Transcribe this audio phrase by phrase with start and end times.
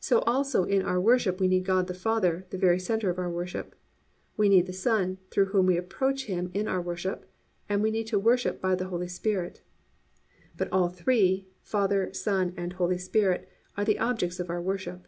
[0.00, 3.30] So also in our worship we need God, the Father, the very centre of our
[3.30, 3.74] worship,
[4.36, 7.24] we need the Son, through Whom we approach Him in our worship,
[7.70, 9.62] and we need to worship by the Holy Spirit.
[10.58, 15.06] But all three—Father, Son and Holy Spirit—are the objects of our worship.